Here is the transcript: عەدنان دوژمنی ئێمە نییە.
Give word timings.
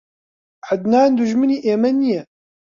عەدنان 0.67 1.09
دوژمنی 1.17 1.63
ئێمە 1.65 1.91
نییە. 1.99 2.23